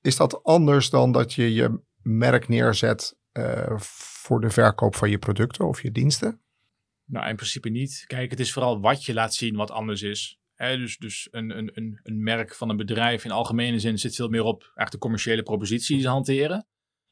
[0.00, 5.18] Is dat anders dan dat je je merk neerzet uh, voor de verkoop van je
[5.18, 6.42] producten of je diensten?
[7.04, 8.04] Nou, in principe niet.
[8.06, 10.40] Kijk, het is vooral wat je laat zien wat anders is.
[10.56, 14.28] Dus dus een, een, een, een merk van een bedrijf in algemene zin zit veel
[14.28, 16.66] meer op echt de commerciële proposities hanteren.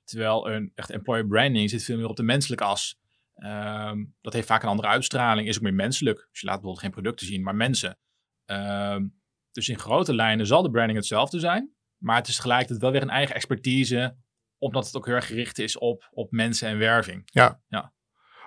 [0.04, 2.98] Terwijl een echt employer branding zit veel meer op de menselijke as.
[3.44, 6.28] Um, dat heeft vaak een andere uitstraling, is ook meer menselijk.
[6.30, 7.98] Dus je laat bijvoorbeeld geen producten zien, maar mensen.
[8.46, 9.20] Um,
[9.50, 11.74] dus in grote lijnen zal de branding hetzelfde zijn.
[11.96, 14.16] Maar het is tegelijkertijd wel weer een eigen expertise,
[14.58, 17.22] omdat het ook heel erg gericht is op, op mensen en werving.
[17.24, 17.60] Ja.
[17.68, 17.92] ja.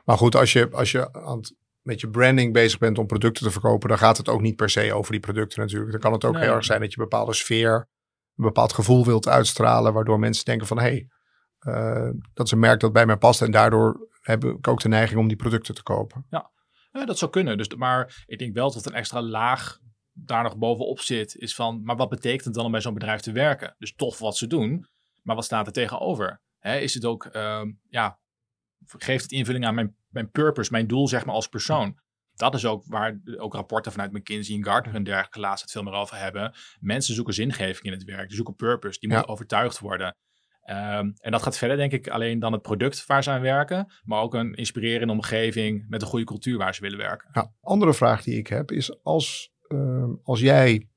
[0.05, 1.41] Maar goed, als je, als je aan
[1.81, 4.69] met je branding bezig bent om producten te verkopen, dan gaat het ook niet per
[4.69, 5.91] se over die producten natuurlijk.
[5.91, 6.43] Dan kan het ook nee.
[6.43, 7.73] heel erg zijn dat je een bepaalde sfeer,
[8.35, 11.09] een bepaald gevoel wilt uitstralen, waardoor mensen denken van hé, hey,
[11.59, 14.87] uh, dat is een merk dat bij mij past en daardoor heb ik ook de
[14.87, 16.25] neiging om die producten te kopen.
[16.29, 16.51] Ja,
[16.91, 17.57] ja dat zou kunnen.
[17.57, 19.79] Dus, maar ik denk wel dat een extra laag
[20.13, 23.21] daar nog bovenop zit, is van, maar wat betekent het dan om bij zo'n bedrijf
[23.21, 23.75] te werken?
[23.77, 24.87] Dus tof wat ze doen,
[25.21, 26.41] maar wat staat er tegenover?
[26.59, 28.19] He, is het ook, uh, ja,
[28.85, 31.99] geeft het invulling aan mijn, mijn purpose, mijn doel, zeg maar, als persoon?
[32.33, 35.83] Dat is ook waar ook rapporten vanuit McKinsey en Gartner en dergelijke laatst het veel
[35.83, 36.53] meer over hebben.
[36.79, 39.15] Mensen zoeken zingeving in het werk, die zoeken purpose, die ja.
[39.15, 40.15] moeten overtuigd worden.
[40.65, 43.93] Um, en dat gaat verder, denk ik, alleen dan het product waar ze aan werken,
[44.03, 47.29] maar ook een inspirerende omgeving met een goede cultuur waar ze willen werken.
[47.33, 50.87] Ja, andere vraag die ik heb is: als, uh, als jij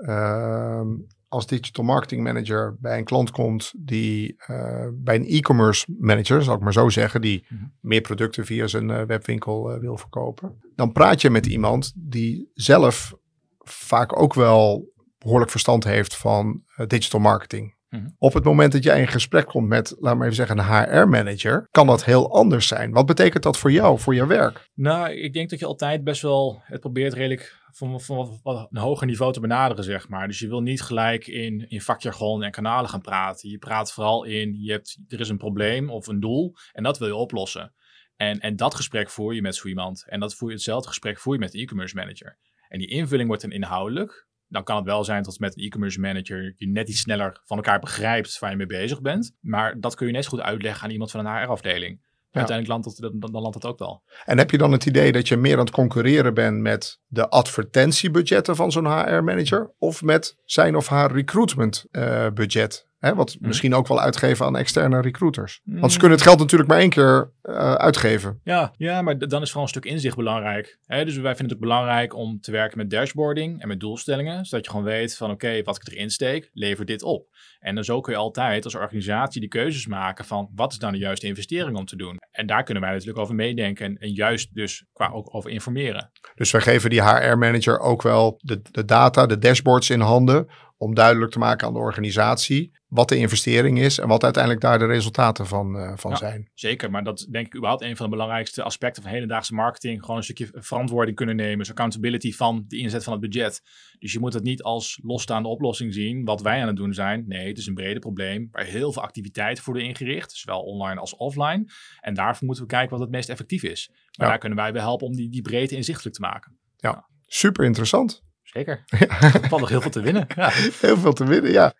[0.00, 0.80] uh,
[1.28, 6.54] als digital marketing manager bij een klant komt die uh, bij een e-commerce manager, zal
[6.54, 7.72] ik maar zo zeggen, die mm -hmm.
[7.80, 12.50] meer producten via zijn uh, webwinkel uh, wil verkopen, dan praat je met iemand die
[12.54, 13.14] zelf
[13.58, 17.75] vaak ook wel behoorlijk verstand heeft van digital marketing.
[17.88, 18.08] Mhm.
[18.18, 21.68] Op het moment dat jij in gesprek komt met, laat maar even zeggen, een HR-manager,
[21.70, 22.92] kan dat heel anders zijn.
[22.92, 24.68] Wat betekent dat voor jou, voor je werk?
[24.74, 28.80] Nou, ik denk dat je altijd best wel het probeert redelijk van, van, van een
[28.80, 30.26] hoger niveau te benaderen, zeg maar.
[30.26, 33.50] Dus je wil niet gelijk in, in vakjargon en kanalen gaan praten.
[33.50, 36.98] Je praat vooral in, je hebt, er is een probleem of een doel en dat
[36.98, 37.74] wil je oplossen.
[38.16, 40.04] En, en dat gesprek voer je met zo iemand.
[40.08, 42.38] En dat voer je hetzelfde gesprek voer je met de e-commerce manager.
[42.68, 46.00] En die invulling wordt dan inhoudelijk dan kan het wel zijn dat met een e-commerce
[46.00, 49.36] manager je net iets sneller van elkaar begrijpt waar je mee bezig bent.
[49.40, 52.04] Maar dat kun je net zo goed uitleggen aan iemand van een HR-afdeling.
[52.30, 52.42] Ja.
[52.42, 54.02] Uiteindelijk landt dat, dan, dan landt dat ook wel.
[54.24, 57.28] En heb je dan het idee dat je meer aan het concurreren bent met de
[57.28, 62.88] advertentiebudgetten van zo'n HR-manager of met zijn of haar recruitment uh, budget?
[63.06, 63.46] Hè, wat mhm.
[63.46, 65.60] misschien ook wel uitgeven aan externe recruiters.
[65.64, 66.00] Want ze mm.
[66.00, 68.40] kunnen het geld natuurlijk maar één keer uh, uitgeven.
[68.44, 70.78] Ja, ja, maar dan is vooral een stuk inzicht belangrijk.
[70.86, 71.04] Hè?
[71.04, 74.44] Dus wij vinden het ook belangrijk om te werken met dashboarding en met doelstellingen.
[74.44, 77.26] Zodat je gewoon weet van oké, wat ik erin steek, levert dit op.
[77.58, 80.92] En dan zo kun je altijd als organisatie de keuzes maken van wat is dan
[80.92, 82.16] de juiste investering om te doen.
[82.30, 86.10] En daar kunnen wij natuurlijk over meedenken en, en juist dus qua ook over informeren.
[86.34, 90.94] Dus wij geven die HR-manager ook wel de, de data, de dashboards in handen om
[90.94, 94.86] duidelijk te maken aan de organisatie wat de investering is en wat uiteindelijk daar de
[94.86, 96.50] resultaten van, uh, van zijn.
[96.54, 100.00] Zeker, maar dat is denk ik überhaupt een van de belangrijkste aspecten van hedendaagse marketing.
[100.00, 103.62] Gewoon een stukje verantwoording kunnen nemen, dus accountability van de inzet van het budget.
[103.98, 107.24] Dus je moet het niet als losstaande oplossing zien, wat wij aan het doen zijn.
[107.26, 111.00] Nee, het is een breder probleem waar heel veel activiteiten voor worden ingericht, zowel online
[111.00, 111.70] als offline.
[112.00, 113.90] En daarvoor moeten we kijken wat het meest effectief is.
[114.18, 116.58] Maar daar kunnen wij bij helpen om die, die breedte inzichtelijk te maken.
[116.76, 118.25] Ja, super interessant.
[118.52, 118.84] Zeker.
[119.20, 120.26] Er valt nog heel veel te winnen.
[120.36, 120.50] Ja.
[120.80, 121.72] Heel veel te winnen, ja.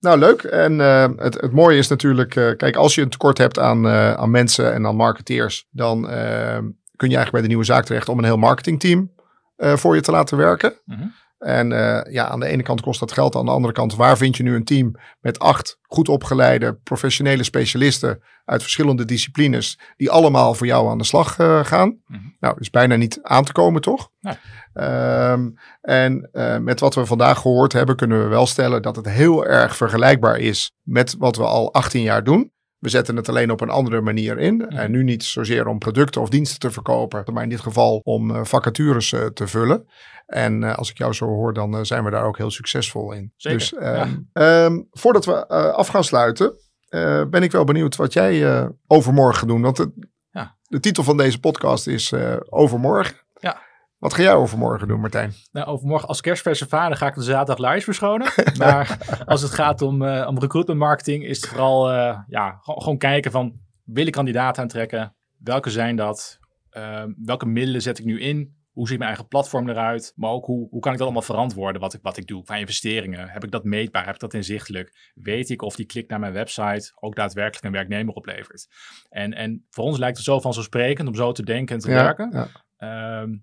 [0.00, 0.42] Nou, leuk.
[0.42, 3.86] En uh, het, het mooie is natuurlijk, uh, kijk, als je een tekort hebt aan,
[3.86, 6.02] uh, aan mensen en aan marketeers, dan
[6.96, 9.12] kun je eigenlijk bij de nieuwe zaak terecht om een heel marketingteam
[9.56, 10.74] voor je te laten werken.
[10.84, 11.14] Mm -hmm.
[11.42, 13.36] En uh, ja, aan de ene kant kost dat geld.
[13.36, 17.42] Aan de andere kant, waar vind je nu een team met acht goed opgeleide professionele
[17.42, 21.88] specialisten uit verschillende disciplines, die allemaal voor jou aan de slag uh, gaan?
[21.88, 22.36] Mm -hmm.
[22.40, 24.10] Nou, is bijna niet aan te komen, toch?
[24.74, 29.08] Um, en uh, met wat we vandaag gehoord hebben, kunnen we wel stellen dat het
[29.08, 32.52] heel erg vergelijkbaar is met wat we al 18 jaar doen.
[32.82, 34.56] We zetten het alleen op een andere manier in.
[34.56, 34.76] Mhm.
[34.76, 38.46] En nu niet zozeer om producten of diensten te verkopen, maar in dit geval om
[38.46, 39.86] vacatures te vullen.
[40.26, 43.32] En uh, als ik jou zo hoor, dan zijn we daar ook heel succesvol in.
[43.36, 44.64] Zeker, dus um, ja.
[44.64, 46.54] um, voordat we af gaan sluiten,
[47.30, 49.62] ben ik wel benieuwd wat jij overmorgen gaat doen.
[49.62, 49.90] Want het,
[50.30, 50.56] ja.
[50.62, 52.12] de titel van deze podcast is
[52.48, 53.16] Overmorgen.
[54.02, 55.32] Wat ga jij overmorgen doen, Martijn?
[55.52, 58.28] Nou, overmorgen als kerstverse vader ga ik de zaterdag live verschonen.
[58.58, 61.92] maar als het gaat om, om recruitment marketing, is het vooral
[62.26, 65.14] ja, gewoon kijken van, wil ik kandidaten aantrekken?
[65.38, 66.38] Welke zijn dat?
[66.70, 68.62] Ehm, welke middelen zet ik nu in?
[68.72, 70.12] hoe ziet mijn eigen platform eruit?
[70.16, 72.56] Maar ook hoe, hoe kan ik dat allemaal verantwoorden wat ik, wat ik doe qua
[72.56, 73.28] investeringen?
[73.28, 74.04] Heb ik dat meetbaar?
[74.04, 75.12] Heb ik dat inzichtelijk?
[75.14, 78.68] Weet ik of die klik naar mijn website ook daadwerkelijk een werknemer oplevert?
[79.08, 82.30] En, en voor ons lijkt het zo vanzelfsprekend om zo te denken en te werken.
[82.32, 82.48] Ja.
[82.76, 83.36] Ehm,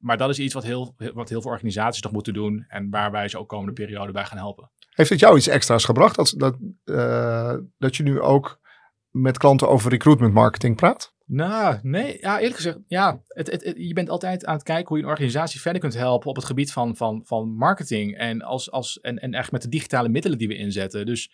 [0.00, 3.10] maar dat is iets wat heel, wat heel veel organisaties nog moeten doen en waar
[3.10, 4.70] wij ze ook komende periode bij gaan helpen.
[4.90, 8.60] Heeft het jou iets extra's gebracht dat, dat, uh, dat je nu ook
[9.10, 11.14] met klanten over recruitment marketing praat?
[11.26, 12.18] Nou, nee.
[12.20, 13.22] Ja, eerlijk gezegd, ja.
[13.26, 16.28] Het, het, je bent altijd aan het kijken hoe je een organisatie verder kunt helpen
[16.28, 18.16] op het gebied van, van, van marketing.
[18.16, 21.06] En, als, als, en, en echt met de digitale middelen die we inzetten.
[21.06, 21.30] Dus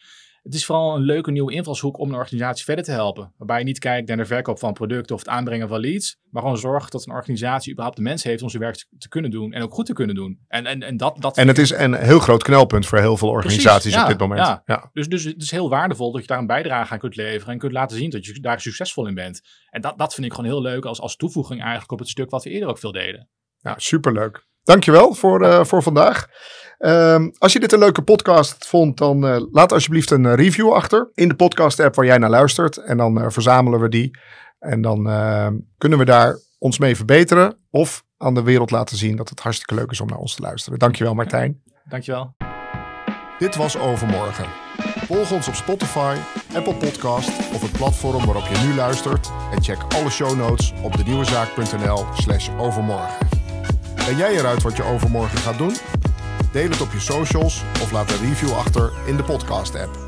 [0.47, 3.33] het is vooral een leuke nieuwe invalshoek om een organisatie verder te helpen.
[3.37, 6.19] Waarbij je niet kijkt naar de verkoop van producten of het aanbrengen van leads.
[6.31, 9.31] Maar gewoon zorgt dat een organisatie überhaupt de mensen heeft om zijn werk te kunnen
[9.31, 9.53] doen.
[9.53, 10.39] En ook goed te kunnen doen.
[10.49, 13.29] En, en, en, dat, dat en het is een heel groot knelpunt voor heel veel
[13.29, 14.41] organisaties op dit moment.
[14.41, 14.63] Ja.
[14.65, 14.91] ja.
[14.93, 17.53] Dus, dus het is heel waardevol dat je daar een bijdrage aan kunt leveren.
[17.53, 19.41] En kunt laten zien dat je daar succesvol in bent.
[19.71, 22.31] En dat, dat vind ik gewoon heel leuk als, als toevoeging eigenlijk op het stuk
[22.31, 23.29] wat we eerder ook veel deden.
[23.59, 24.47] Ja, superleuk.
[24.63, 26.27] Dankjewel voor, uh, voor vandaag.
[26.79, 30.73] Um, als je dit een leuke podcast vond, dan uh, laat alsjeblieft een uh, review
[30.73, 32.77] achter in de podcast app waar jij naar luistert.
[32.77, 34.19] En dan verzamelen we die.
[34.59, 37.57] En dan ehm, kunnen we daar ons mee verbeteren.
[37.71, 40.43] Of aan de wereld laten zien dat het hartstikke leuk is om naar ons te
[40.43, 40.79] luisteren.
[40.79, 41.63] Dankjewel Martijn.
[41.89, 42.35] Dankjewel.
[43.39, 44.47] Dit was Overmorgen.
[45.07, 46.17] Volg ons op Spotify,
[46.55, 49.31] Apple Podcast of het platform waarop je nu luistert.
[49.53, 53.29] En check alle show notes op denieuwezaak.nl slash overmorgen.
[54.07, 55.75] Ben jij eruit wat je overmorgen gaat doen?
[56.53, 60.06] Deel het op je socials of laat een review achter in de podcast-app.